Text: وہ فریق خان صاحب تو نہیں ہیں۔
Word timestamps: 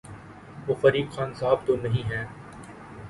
وہ 0.67 0.73
فریق 0.81 1.11
خان 1.11 1.33
صاحب 1.33 1.65
تو 1.65 1.75
نہیں 1.75 2.03
ہیں۔ 2.11 2.25